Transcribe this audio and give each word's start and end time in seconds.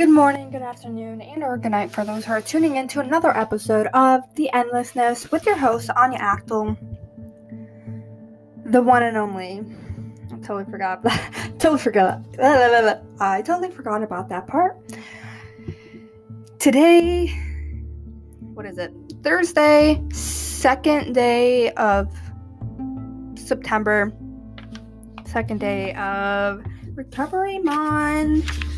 Good 0.00 0.08
morning, 0.08 0.50
good 0.50 0.62
afternoon, 0.62 1.20
and 1.20 1.44
or 1.44 1.58
good 1.58 1.72
night 1.72 1.90
for 1.90 2.06
those 2.06 2.24
who 2.24 2.32
are 2.32 2.40
tuning 2.40 2.76
in 2.76 2.88
to 2.88 3.00
another 3.00 3.36
episode 3.36 3.86
of 3.88 4.22
The 4.34 4.50
Endlessness 4.54 5.30
with 5.30 5.44
your 5.44 5.58
host, 5.58 5.90
Anya 5.94 6.18
Achtyl. 6.18 6.74
The 8.64 8.80
one 8.80 9.02
and 9.02 9.18
only. 9.18 9.62
I 10.32 10.36
totally 10.36 10.64
forgot 10.64 11.02
totally 11.58 11.78
forgot. 11.78 12.22
I 12.40 13.42
totally 13.42 13.70
forgot 13.70 14.02
about 14.02 14.30
that 14.30 14.46
part. 14.46 14.78
Today, 16.58 17.26
what 18.54 18.64
is 18.64 18.78
it? 18.78 18.94
Thursday, 19.22 20.02
second 20.14 21.14
day 21.14 21.72
of 21.72 22.10
September, 23.34 24.14
second 25.26 25.60
day 25.60 25.92
of 25.92 26.64
recovery 26.94 27.58
month. 27.58 28.69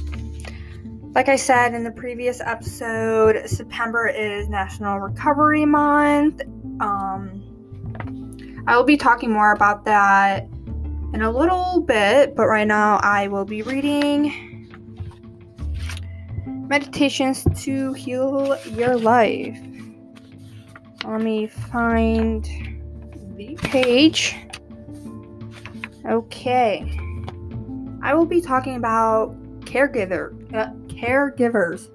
Like 1.15 1.29
I 1.29 1.37
said 1.37 1.75
in 1.75 1.84
the 1.84 1.91
previous 1.91 2.41
episode, 2.41 3.47
September 3.47 4.07
is 4.07 4.48
National 4.48 4.98
Recovery 4.98 5.66
Month. 5.66 6.41
Um, 6.80 8.65
I 8.66 8.75
will 8.75 8.84
be 8.84 8.97
talking 8.97 9.30
more 9.30 9.53
about 9.53 9.84
that 9.84 10.48
in 11.12 11.20
a 11.20 11.30
little 11.30 11.83
bit, 11.83 12.34
but 12.34 12.47
right 12.47 12.67
now 12.67 12.98
I 13.03 13.29
will 13.29 13.45
be 13.45 13.61
reading 13.61 14.70
Meditations 16.47 17.47
to 17.62 17.92
Heal 17.92 18.56
Your 18.70 18.97
Life. 18.97 19.61
Let 21.05 21.20
me 21.20 21.47
find 21.47 22.42
the 23.37 23.55
page. 23.56 24.34
Okay. 26.06 26.98
I 28.03 28.15
will 28.15 28.25
be 28.25 28.41
talking 28.41 28.77
about 28.77 29.39
caregiver 29.67 30.55
uh, 30.55 30.70
caregivers. 31.03 31.91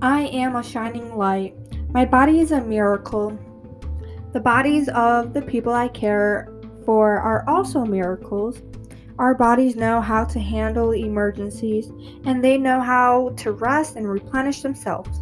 I 0.00 0.22
am 0.28 0.56
a 0.56 0.62
shining 0.62 1.14
light. 1.14 1.54
My 1.92 2.06
body 2.06 2.40
is 2.40 2.52
a 2.52 2.60
miracle. 2.62 3.38
The 4.32 4.40
bodies 4.40 4.88
of 4.88 5.34
the 5.34 5.42
people 5.42 5.74
I 5.74 5.88
care 5.88 6.50
for 6.86 7.18
are 7.18 7.46
also 7.46 7.84
miracles. 7.84 8.62
Our 9.18 9.34
bodies 9.34 9.76
know 9.76 10.00
how 10.00 10.24
to 10.24 10.40
handle 10.40 10.92
emergencies 10.92 11.92
and 12.24 12.42
they 12.42 12.56
know 12.56 12.80
how 12.80 13.34
to 13.38 13.52
rest 13.52 13.96
and 13.96 14.08
replenish 14.08 14.62
themselves. 14.62 15.20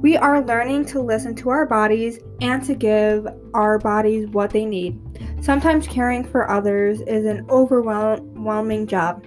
We 0.00 0.16
are 0.16 0.42
learning 0.42 0.86
to 0.86 1.00
listen 1.00 1.34
to 1.36 1.50
our 1.50 1.66
bodies 1.66 2.20
and 2.40 2.64
to 2.64 2.74
give 2.74 3.26
our 3.52 3.78
bodies 3.78 4.28
what 4.28 4.50
they 4.50 4.64
need. 4.64 4.98
Sometimes 5.42 5.86
caring 5.86 6.24
for 6.24 6.50
others 6.50 7.02
is 7.02 7.26
an 7.26 7.44
overwhelming 7.50 8.86
job. 8.86 9.26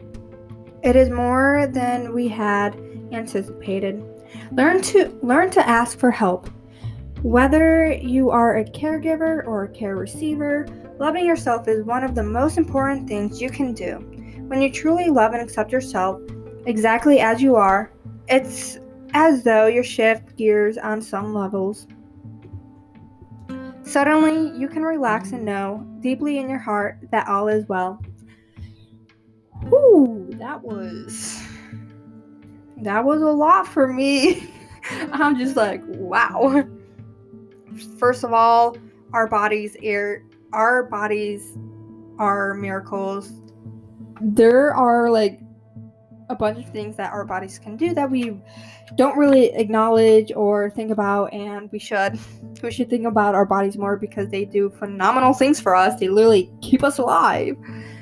It 0.87 0.95
is 0.95 1.09
more 1.09 1.67
than 1.69 2.13
we 2.13 2.29
had 2.29 2.79
anticipated. 3.11 4.01
Learn 4.53 4.81
to 4.83 5.19
learn 5.21 5.49
to 5.49 5.67
ask 5.67 5.99
for 5.99 6.11
help. 6.11 6.49
Whether 7.23 7.91
you 7.91 8.29
are 8.29 8.55
a 8.55 8.63
caregiver 8.63 9.45
or 9.45 9.65
a 9.65 9.69
care 9.69 9.97
receiver, 9.97 10.65
loving 10.97 11.25
yourself 11.25 11.67
is 11.67 11.83
one 11.83 12.05
of 12.05 12.15
the 12.15 12.23
most 12.23 12.57
important 12.57 13.05
things 13.05 13.41
you 13.41 13.49
can 13.49 13.73
do. 13.73 13.95
When 14.47 14.61
you 14.61 14.71
truly 14.71 15.09
love 15.09 15.33
and 15.33 15.41
accept 15.41 15.73
yourself 15.73 16.21
exactly 16.65 17.19
as 17.19 17.41
you 17.41 17.57
are, 17.57 17.91
it's 18.29 18.79
as 19.13 19.43
though 19.43 19.67
you 19.67 19.83
shift 19.83 20.37
gears 20.37 20.77
on 20.77 21.01
some 21.01 21.33
levels. 21.33 21.85
Suddenly, 23.81 24.57
you 24.57 24.69
can 24.69 24.83
relax 24.83 25.33
and 25.33 25.43
know 25.43 25.85
deeply 25.99 26.37
in 26.37 26.49
your 26.49 26.59
heart 26.59 26.99
that 27.11 27.27
all 27.27 27.49
is 27.49 27.67
well. 27.67 28.01
Whew, 29.67 30.06
that 30.39 30.63
was 30.63 31.41
that 32.77 33.03
was 33.03 33.21
a 33.21 33.25
lot 33.25 33.67
for 33.67 33.91
me. 33.91 34.53
I'm 35.11 35.37
just 35.37 35.55
like, 35.55 35.81
wow. 35.85 36.65
First 37.97 38.23
of 38.23 38.33
all, 38.33 38.77
our 39.13 39.27
bodies 39.27 39.75
are 39.83 40.23
our 40.53 40.83
bodies 40.83 41.57
are 42.19 42.53
miracles. 42.53 43.31
There 44.21 44.73
are 44.73 45.09
like 45.09 45.41
a 46.29 46.35
bunch 46.35 46.59
of 46.59 46.69
things 46.71 46.95
that 46.97 47.13
our 47.13 47.23
bodies 47.23 47.57
can 47.57 47.77
do 47.77 47.93
that 47.93 48.09
we 48.11 48.37
don't 48.95 49.17
really 49.17 49.45
acknowledge 49.53 50.31
or 50.35 50.69
think 50.71 50.91
about 50.91 51.31
and 51.33 51.71
we 51.71 51.79
should 51.79 52.19
we 52.61 52.69
should 52.69 52.89
think 52.89 53.05
about 53.05 53.33
our 53.33 53.45
bodies 53.45 53.77
more 53.77 53.95
because 53.95 54.29
they 54.29 54.43
do 54.43 54.69
phenomenal 54.69 55.33
things 55.33 55.59
for 55.59 55.73
us 55.73 55.97
they 56.01 56.09
literally 56.09 56.51
keep 56.61 56.83
us 56.83 56.97
alive 56.97 57.55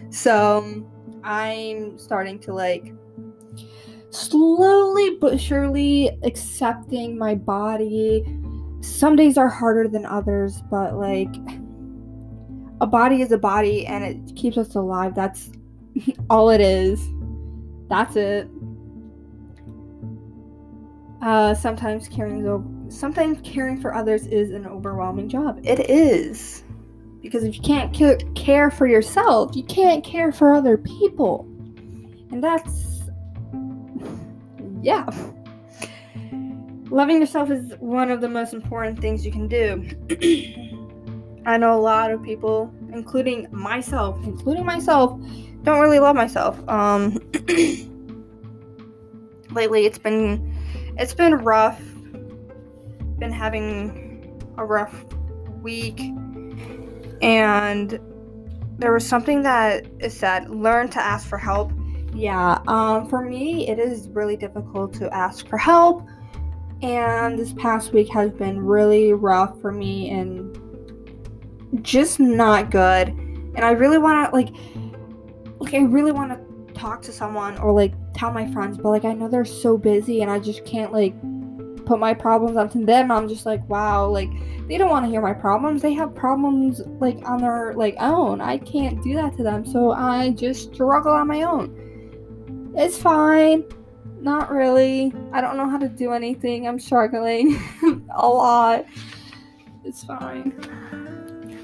so 0.09 0.83
I'm 1.25 1.97
starting 1.97 2.39
to 2.39 2.53
like 2.53 2.93
slowly 4.11 5.17
but 5.19 5.41
surely 5.41 6.17
accepting 6.23 7.17
my 7.17 7.35
body. 7.35 8.23
Some 8.81 9.15
days 9.15 9.37
are 9.37 9.49
harder 9.49 9.87
than 9.87 10.05
others, 10.05 10.61
but 10.69 10.95
like 10.95 11.33
a 12.79 12.87
body 12.87 13.21
is 13.21 13.31
a 13.31 13.37
body 13.37 13.87
and 13.87 14.03
it 14.03 14.35
keeps 14.35 14.57
us 14.57 14.75
alive. 14.75 15.15
That's 15.15 15.49
all 16.29 16.51
it 16.51 16.61
is. 16.61 17.09
That's 17.89 18.15
it. 18.15 18.47
Uh, 21.21 21.55
sometimes 21.55 22.07
caring 22.07 22.85
sometimes 22.89 23.39
caring 23.43 23.81
for 23.81 23.95
others 23.95 24.27
is 24.27 24.51
an 24.51 24.67
overwhelming 24.67 25.27
job. 25.27 25.59
It 25.63 25.89
is. 25.89 26.64
Because 27.25 27.43
if 27.43 27.55
you 27.55 27.61
can't 27.61 27.91
care 28.35 28.69
for 28.69 28.85
yourself, 28.85 29.55
you 29.55 29.63
can't 29.63 30.03
care 30.03 30.31
for 30.31 30.53
other 30.53 30.77
people. 30.77 31.47
And 32.31 32.43
that's. 32.43 33.09
Yeah. 34.83 35.07
Loving 36.91 37.19
yourself 37.19 37.49
is 37.49 37.73
one 37.79 38.11
of 38.11 38.21
the 38.21 38.29
most 38.29 38.53
important 38.53 39.01
things 39.01 39.25
you 39.25 39.31
can 39.31 39.47
do. 39.47 39.83
I 41.47 41.57
know 41.57 41.73
a 41.73 41.81
lot 41.81 42.11
of 42.11 42.21
people, 42.21 42.71
including 42.93 43.47
myself, 43.51 44.23
including 44.23 44.63
myself, 44.63 45.19
don't 45.63 45.81
really 45.81 45.99
love 45.99 46.15
myself. 46.15 46.59
Um, 46.69 47.17
lately, 49.51 49.87
it's 49.87 49.97
been 49.97 50.55
it's 50.99 51.15
been 51.15 51.33
rough. 51.33 51.81
Been 53.17 53.31
having 53.31 54.43
a 54.57 54.65
rough 54.65 55.05
week 55.63 56.11
and 57.25 57.99
there 58.77 58.93
was 58.93 59.05
something 59.07 59.41
that 59.41 59.87
said 60.09 60.49
learn 60.49 60.87
to 60.89 60.99
ask 60.99 61.27
for 61.27 61.37
help. 61.37 61.71
Yeah 62.13 62.59
um, 62.67 63.09
for 63.09 63.21
me 63.21 63.67
it 63.67 63.79
is 63.79 64.07
really 64.09 64.37
difficult 64.37 64.93
to 64.95 65.13
ask 65.13 65.47
for 65.47 65.57
help. 65.57 66.07
And 66.81 67.39
this 67.39 67.53
past 67.53 67.93
week 67.93 68.09
has 68.09 68.31
been 68.31 68.59
really 68.59 69.13
rough 69.13 69.59
for 69.59 69.71
me 69.71 70.11
and 70.11 70.55
just 71.81 72.19
not 72.19 72.69
good. 72.69 73.09
And 73.09 73.65
i 73.65 73.71
really 73.71 73.97
want 73.97 74.29
to 74.29 74.35
like 74.35 74.49
like 75.59 75.73
i 75.73 75.79
really 75.79 76.11
want 76.11 76.31
to 76.31 76.73
talk 76.73 77.01
to 77.01 77.11
someone 77.11 77.57
or 77.57 77.71
like 77.71 77.93
tell 78.13 78.31
my 78.31 78.51
friends 78.51 78.77
but 78.77 78.89
like 78.89 79.05
i 79.05 79.13
know 79.13 79.29
they're 79.29 79.45
so 79.45 79.77
busy 79.77 80.21
and 80.21 80.29
i 80.29 80.37
just 80.37 80.65
can't 80.65 80.91
like 80.91 81.15
put 81.85 81.99
my 81.99 82.13
problems 82.13 82.57
onto 82.57 82.85
them. 82.85 83.11
I'm 83.11 83.27
just 83.27 83.45
like 83.45 83.67
wow 83.69 84.07
like 84.07 84.29
they 84.67 84.77
don't 84.77 84.89
want 84.89 85.05
to 85.05 85.09
hear 85.09 85.21
my 85.21 85.33
problems. 85.33 85.81
They 85.81 85.93
have 85.93 86.15
problems 86.15 86.81
like 86.99 87.17
on 87.25 87.41
their 87.41 87.73
like 87.75 87.95
own. 87.99 88.41
I 88.41 88.57
can't 88.57 89.01
do 89.03 89.13
that 89.15 89.35
to 89.37 89.43
them 89.43 89.65
so 89.65 89.91
i 89.91 90.31
just 90.31 90.73
struggle 90.73 91.11
on 91.11 91.27
my 91.27 91.43
own. 91.43 92.73
It's 92.75 92.97
fine. 92.97 93.63
Not 94.19 94.49
really. 94.51 95.13
I 95.31 95.41
don't 95.41 95.57
know 95.57 95.69
how 95.69 95.77
to 95.77 95.87
do 95.87 96.11
anything. 96.11 96.67
I'm 96.67 96.79
struggling 96.79 97.59
a 98.15 98.27
lot. 98.27 98.85
It's 99.83 100.03
fine. 100.03 100.53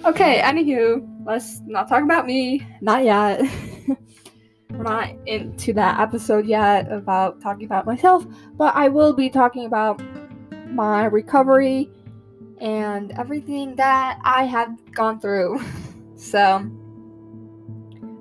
Okay 0.06 0.42
anywho 0.42 1.08
let's 1.26 1.62
not 1.66 1.88
talk 1.88 2.04
about 2.04 2.26
me. 2.26 2.66
Not 2.82 3.04
yet 3.04 3.42
we're 4.84 4.90
not 4.90 5.12
into 5.28 5.74
that 5.74 6.00
episode 6.00 6.46
yet 6.46 6.92
about 6.92 7.42
talking 7.42 7.66
about 7.66 7.86
myself 7.86 8.26
but 8.58 8.76
i 8.76 8.88
will 8.88 9.14
be 9.14 9.30
talking 9.30 9.66
about 9.66 10.02
my 10.72 11.06
recovery 11.06 11.90
and 12.62 13.12
everything 13.14 13.76
that 13.76 14.20
I 14.24 14.44
have 14.44 14.78
gone 14.94 15.20
through. 15.20 15.60
so, 16.16 16.70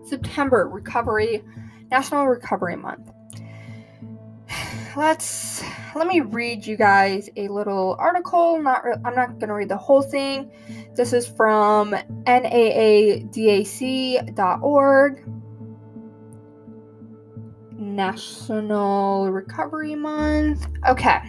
September 0.02 0.66
recovery, 0.68 1.44
National 1.90 2.26
Recovery 2.26 2.76
Month. 2.76 3.10
Let's 4.96 5.62
let 5.94 6.06
me 6.06 6.20
read 6.20 6.66
you 6.66 6.76
guys 6.76 7.28
a 7.36 7.48
little 7.48 7.96
article. 7.98 8.60
Not 8.60 8.84
re- 8.84 8.96
I'm 9.04 9.14
not 9.14 9.38
going 9.38 9.48
to 9.48 9.54
read 9.54 9.68
the 9.68 9.76
whole 9.76 10.02
thing. 10.02 10.50
This 10.96 11.12
is 11.12 11.26
from 11.26 11.90
naadac.org. 11.92 13.30
National 18.00 19.30
Recovery 19.30 19.94
Month. 19.94 20.68
Okay. 20.88 21.20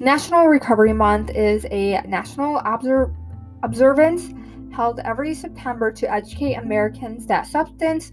National 0.00 0.46
Recovery 0.46 0.92
Month 0.92 1.30
is 1.30 1.64
a 1.70 2.02
national 2.02 2.58
obser- 2.58 3.14
observance 3.62 4.34
held 4.70 5.00
every 5.00 5.34
September 5.34 5.90
to 5.90 6.12
educate 6.12 6.56
Americans 6.56 7.26
that 7.28 7.46
substance 7.46 8.12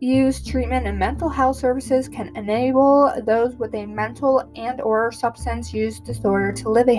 use 0.00 0.44
treatment 0.44 0.84
and 0.88 0.98
mental 0.98 1.28
health 1.28 1.56
services 1.58 2.08
can 2.08 2.36
enable 2.36 3.12
those 3.24 3.54
with 3.54 3.72
a 3.76 3.86
mental 3.86 4.42
and 4.56 4.80
or 4.80 5.12
substance 5.12 5.72
use 5.72 6.00
disorder 6.00 6.50
to 6.54 6.68
live 6.68 6.88
a 6.88 6.96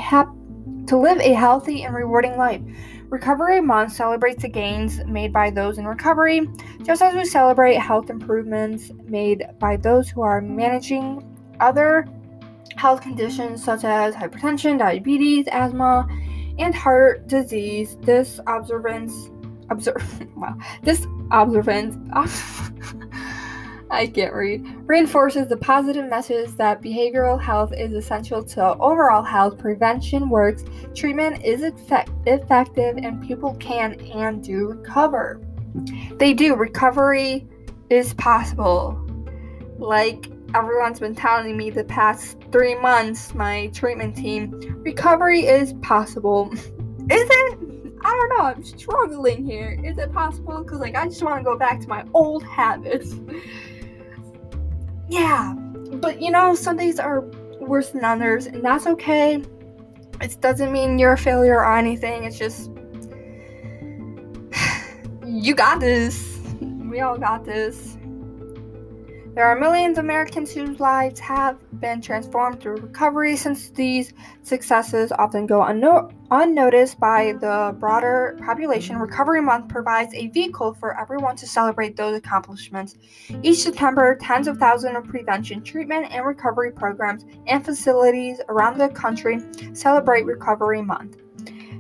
to 0.88 0.96
live 0.98 1.20
a 1.20 1.34
healthy 1.34 1.84
and 1.84 1.94
rewarding 1.94 2.38
life. 2.38 2.62
Recovery 3.10 3.62
Month 3.62 3.94
celebrates 3.94 4.42
the 4.42 4.50
gains 4.50 5.04
made 5.06 5.32
by 5.32 5.50
those 5.50 5.78
in 5.78 5.88
recovery, 5.88 6.50
just 6.84 7.02
as 7.02 7.16
we 7.16 7.24
celebrate 7.24 7.76
health 7.76 8.10
improvements 8.10 8.92
made 9.06 9.48
by 9.60 9.78
those 9.78 10.10
who 10.10 10.22
are 10.22 10.42
managing 10.42 11.24
other 11.62 12.06
health 12.76 13.02
conditions 13.02 13.64
such 13.64 13.86
as 13.86 14.14
hypertension, 14.14 14.78
diabetes, 14.78 15.48
asthma, 15.48 16.06
and 16.60 16.76
heart 16.76 17.28
disease. 17.28 17.96
This 18.02 18.42
observance 18.46 19.30
observe 19.70 20.28
wow, 20.36 20.58
this 20.84 21.08
observance 21.32 21.96
I 23.90 24.08
can't 24.08 24.34
read 24.34 24.66
reinforces 24.86 25.48
the 25.48 25.58
positive 25.58 26.10
message 26.10 26.52
that 26.58 26.82
behavioral 26.82 27.42
health 27.42 27.74
is 27.74 27.94
essential 27.94 28.44
to 28.44 28.78
overall 28.80 29.24
health. 29.24 29.58
Prevention 29.58 30.30
works, 30.30 30.64
treatment 30.94 31.44
is 31.44 31.64
effect- 31.64 32.12
effective, 32.26 32.98
and 32.98 33.26
people 33.26 33.56
can 33.56 34.00
and 34.12 34.44
do 34.44 34.68
recover. 34.68 35.42
They 36.14 36.34
do. 36.34 36.56
Recovery 36.56 37.48
is 37.90 38.14
possible. 38.16 39.00
Like 39.78 40.30
everyone's 40.54 41.00
been 41.00 41.16
telling 41.16 41.56
me 41.56 41.70
the 41.70 41.84
past 41.86 42.38
three 42.52 42.76
months, 42.76 43.34
my 43.34 43.68
treatment 43.68 44.16
team, 44.16 44.52
recovery 44.84 45.42
is 45.42 45.74
possible. 45.82 46.52
is 46.54 46.68
it? 47.10 47.60
I 48.02 48.10
don't 48.10 48.30
know. 48.30 48.46
I'm 48.46 48.64
struggling 48.64 49.46
here. 49.46 49.80
Is 49.84 49.98
it 49.98 50.14
possible? 50.14 50.64
Because, 50.64 50.80
like, 50.80 50.96
I 50.96 51.06
just 51.06 51.22
want 51.24 51.40
to 51.40 51.44
go 51.44 51.58
back 51.58 51.82
to 51.82 51.88
my 51.88 52.06
old 52.14 52.44
habits. 52.44 53.16
Yeah. 55.10 55.54
But, 55.54 56.22
you 56.22 56.32
know, 56.32 56.56
some 56.56 56.78
days 56.78 57.00
are 57.00 57.22
worse 57.60 57.90
than 57.90 58.04
others, 58.04 58.46
and 58.46 58.64
that's 58.64 58.88
okay. 58.88 59.44
It 60.22 60.38
doesn't 60.42 60.72
mean 60.72 60.98
you're 60.98 61.14
a 61.14 61.18
failure 61.18 61.58
or 61.58 61.78
anything. 61.78 62.24
It's 62.24 62.38
just. 62.38 62.72
you 65.26 65.54
got 65.54 65.80
this. 65.80 66.40
We 66.62 67.02
all 67.02 67.18
got 67.18 67.46
this. 67.46 67.97
There 69.38 69.46
are 69.46 69.56
millions 69.56 70.00
of 70.00 70.04
Americans 70.04 70.52
whose 70.52 70.80
lives 70.80 71.20
have 71.20 71.60
been 71.80 72.02
transformed 72.02 72.60
through 72.60 72.78
recovery 72.78 73.38
since 73.38 73.70
these 73.70 74.12
successes 74.42 75.12
often 75.12 75.46
go 75.46 75.60
unno- 75.60 76.12
unnoticed 76.32 77.00
by 77.00 77.34
the 77.34 77.76
broader 77.80 78.36
population. 78.44 78.98
Recovery 78.98 79.44
Month 79.44 79.68
provides 79.68 80.12
a 80.16 80.30
vehicle 80.30 80.74
for 80.74 81.00
everyone 81.00 81.36
to 81.36 81.46
celebrate 81.46 81.96
those 81.96 82.18
accomplishments. 82.18 82.96
Each 83.44 83.60
September, 83.60 84.18
tens 84.20 84.48
of 84.48 84.58
thousands 84.58 84.98
of 84.98 85.04
prevention, 85.04 85.62
treatment, 85.62 86.08
and 86.10 86.26
recovery 86.26 86.72
programs 86.72 87.24
and 87.46 87.64
facilities 87.64 88.42
around 88.50 88.80
the 88.80 88.90
country 88.90 89.40
celebrate 89.74 90.26
Recovery 90.26 90.82
Month. 90.82 91.18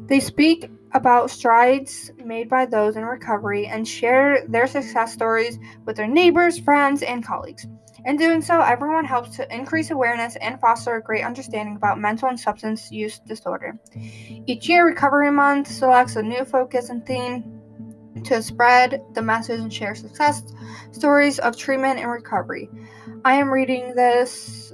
They 0.05 0.19
speak 0.19 0.69
about 0.93 1.29
strides 1.29 2.11
made 2.23 2.49
by 2.49 2.65
those 2.65 2.95
in 2.95 3.03
recovery 3.03 3.67
and 3.67 3.87
share 3.87 4.45
their 4.47 4.67
success 4.67 5.13
stories 5.13 5.59
with 5.85 5.95
their 5.95 6.07
neighbors, 6.07 6.57
friends, 6.59 7.03
and 7.03 7.25
colleagues. 7.25 7.67
In 8.05 8.15
doing 8.15 8.41
so, 8.41 8.61
everyone 8.61 9.03
helps 9.05 9.35
to 9.35 9.53
increase 9.53 9.91
awareness 9.91 10.37
and 10.37 10.59
foster 10.61 10.95
a 10.95 11.01
great 11.01 11.25
understanding 11.25 11.75
about 11.75 11.99
mental 11.99 12.29
and 12.29 12.39
substance 12.39 12.89
use 12.91 13.19
disorder. 13.19 13.77
Each 14.45 14.69
year, 14.69 14.85
Recovery 14.85 15.31
Month 15.31 15.67
selects 15.67 16.15
a 16.15 16.23
new 16.23 16.45
focus 16.45 16.89
and 16.89 17.05
theme 17.05 17.59
to 18.23 18.41
spread 18.41 19.03
the 19.13 19.21
message 19.21 19.59
and 19.59 19.73
share 19.73 19.93
success 19.93 20.43
stories 20.91 21.39
of 21.39 21.57
treatment 21.57 21.99
and 21.99 22.09
recovery. 22.09 22.69
I 23.25 23.33
am 23.33 23.49
reading 23.49 23.93
this, 23.95 24.73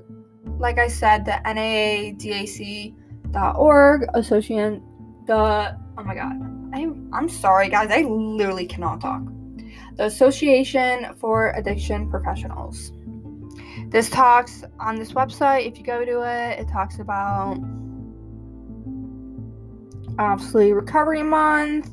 like 0.60 0.78
I 0.78 0.88
said, 0.88 1.26
the 1.26 1.42
NAADAC.org, 1.46 2.96
association, 4.14 4.84
the 5.26 5.83
Oh 5.98 6.04
my 6.04 6.16
god. 6.16 6.34
I, 6.74 6.90
I'm 7.16 7.30
sorry, 7.30 7.70
guys. 7.70 7.92
I 7.92 8.02
literally 8.02 8.66
cannot 8.66 9.02
talk. 9.02 9.22
The 9.96 10.06
Association 10.06 11.14
for 11.20 11.52
Addiction 11.52 12.10
Professionals. 12.10 12.92
This 13.90 14.10
talks 14.10 14.64
on 14.80 14.96
this 14.96 15.14
website. 15.14 15.68
If 15.68 15.78
you 15.78 15.84
go 15.84 16.04
to 16.04 16.22
it, 16.22 16.60
it 16.60 16.68
talks 16.68 16.98
about 16.98 17.60
obviously 20.18 20.74
Recovery 20.74 21.22
Month. 21.22 21.92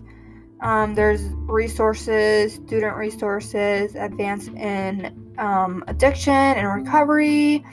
Um, 0.62 0.94
there's 0.94 1.22
resources, 1.46 2.54
student 2.54 2.96
resources, 2.96 3.94
advance 3.94 4.48
in 4.48 5.34
um, 5.38 5.84
addiction 5.88 6.32
and 6.32 6.84
recovery, 6.84 7.64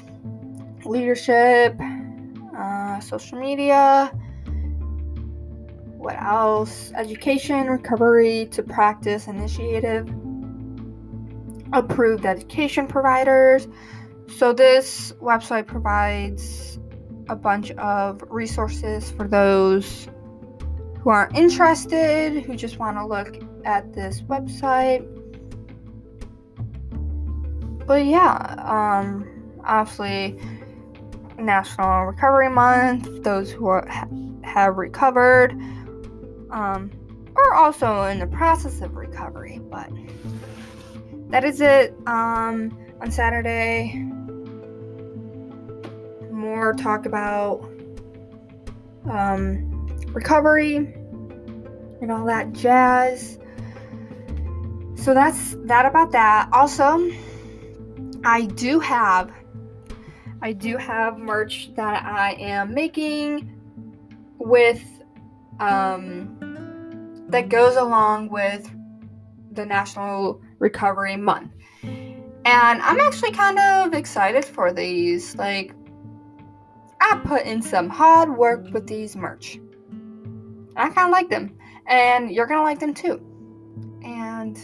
leadership, 0.85 1.79
uh, 2.57 2.99
social 2.99 3.39
media 3.39 4.11
what 6.07 6.23
else? 6.23 6.93
Education, 6.95 7.67
recovery 7.67 8.47
to 8.51 8.63
practice 8.63 9.27
initiative, 9.27 10.07
approved 11.73 12.25
education 12.25 12.87
providers. 12.87 13.67
So, 14.37 14.53
this 14.53 15.11
website 15.21 15.67
provides 15.67 16.79
a 17.27 17.35
bunch 17.35 17.71
of 17.71 18.23
resources 18.29 19.11
for 19.11 19.27
those 19.27 20.07
who 21.01 21.09
are 21.09 21.29
interested, 21.35 22.41
who 22.41 22.55
just 22.55 22.79
want 22.79 22.95
to 22.95 23.05
look 23.05 23.43
at 23.65 23.91
this 23.91 24.21
website. 24.21 25.05
But 27.85 28.05
yeah, 28.05 28.55
um, 28.65 29.27
obviously, 29.65 30.39
National 31.37 32.05
Recovery 32.05 32.49
Month, 32.49 33.23
those 33.23 33.51
who 33.51 33.67
are, 33.67 33.85
have 34.43 34.77
recovered 34.77 35.61
um, 36.51 36.91
or 37.35 37.53
also 37.53 38.03
in 38.03 38.19
the 38.19 38.27
process 38.27 38.81
of 38.81 38.95
recovery. 38.95 39.59
But 39.69 39.89
that 41.29 41.43
is 41.43 41.61
it. 41.61 41.95
Um, 42.07 42.77
on 42.99 43.11
Saturday, 43.11 43.93
more 46.31 46.73
talk 46.73 47.05
about 47.05 47.61
um, 49.09 49.87
recovery 50.13 50.77
and 52.01 52.11
all 52.11 52.25
that 52.25 52.53
jazz. 52.53 53.37
So 54.95 55.13
that's 55.13 55.55
that 55.65 55.85
about 55.85 56.11
that. 56.11 56.49
Also, 56.51 57.09
I 58.23 58.45
do 58.55 58.79
have 58.79 59.31
I 60.41 60.53
do 60.53 60.77
have 60.77 61.17
merch 61.17 61.73
that 61.75 62.03
I 62.05 62.33
am 62.33 62.73
making 62.73 63.53
with 64.37 64.83
um, 65.59 66.36
that 67.29 67.49
goes 67.49 67.75
along 67.75 68.29
with 68.29 68.69
the 69.51 69.65
National 69.65 70.41
Recovery 70.59 71.17
Month. 71.17 71.51
And 71.83 72.81
I'm 72.81 72.99
actually 72.99 73.31
kind 73.31 73.59
of 73.59 73.93
excited 73.93 74.45
for 74.45 74.71
these. 74.71 75.35
Like, 75.35 75.73
I 77.01 77.19
put 77.25 77.43
in 77.43 77.61
some 77.61 77.89
hard 77.89 78.37
work 78.37 78.71
with 78.71 78.87
these 78.87 79.15
merch. 79.15 79.59
I 80.75 80.89
kind 80.89 81.07
of 81.07 81.11
like 81.11 81.29
them. 81.29 81.57
And 81.87 82.31
you're 82.31 82.47
going 82.47 82.59
to 82.59 82.63
like 82.63 82.79
them 82.79 82.93
too. 82.93 83.21
And 84.03 84.57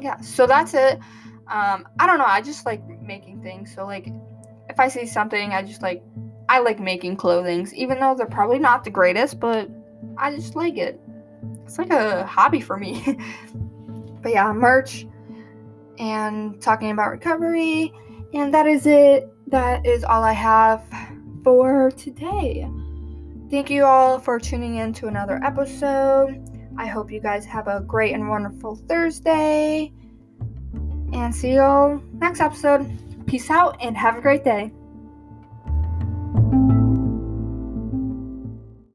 yeah, 0.00 0.20
so 0.20 0.46
that's 0.46 0.74
it. 0.74 1.00
Um, 1.48 1.86
I 1.98 2.06
don't 2.06 2.18
know. 2.18 2.24
I 2.26 2.40
just 2.40 2.66
like 2.66 2.82
making 3.00 3.42
things. 3.42 3.74
So, 3.74 3.84
like, 3.84 4.08
if 4.68 4.78
I 4.78 4.88
see 4.88 5.06
something, 5.06 5.52
I 5.52 5.62
just 5.62 5.82
like 5.82 6.02
I 6.48 6.60
like 6.60 6.78
making 6.78 7.16
clothing, 7.16 7.68
even 7.74 7.98
though 8.00 8.14
they're 8.14 8.26
probably 8.26 8.58
not 8.58 8.84
the 8.84 8.90
greatest, 8.90 9.40
but 9.40 9.68
I 10.16 10.34
just 10.34 10.54
like 10.54 10.76
it. 10.76 11.00
It's 11.64 11.78
like 11.78 11.90
a 11.90 12.24
hobby 12.26 12.60
for 12.60 12.76
me. 12.76 13.02
but 14.22 14.32
yeah, 14.32 14.52
merch 14.52 15.06
and 15.98 16.60
talking 16.60 16.90
about 16.90 17.10
recovery. 17.10 17.92
And 18.34 18.52
that 18.54 18.66
is 18.66 18.86
it. 18.86 19.32
That 19.48 19.86
is 19.86 20.04
all 20.04 20.22
I 20.22 20.32
have 20.32 20.82
for 21.44 21.90
today. 21.92 22.68
Thank 23.50 23.70
you 23.70 23.84
all 23.84 24.18
for 24.18 24.40
tuning 24.40 24.76
in 24.76 24.92
to 24.94 25.06
another 25.06 25.40
episode. 25.44 26.42
I 26.76 26.86
hope 26.86 27.10
you 27.10 27.20
guys 27.20 27.44
have 27.46 27.68
a 27.68 27.80
great 27.80 28.12
and 28.12 28.28
wonderful 28.28 28.76
Thursday. 28.88 29.92
And 31.12 31.34
see 31.34 31.52
you 31.52 31.60
all 31.60 32.02
next 32.14 32.40
episode. 32.40 32.90
Peace 33.26 33.50
out 33.50 33.76
and 33.80 33.96
have 33.96 34.18
a 34.18 34.20
great 34.20 34.44
day. 34.44 34.72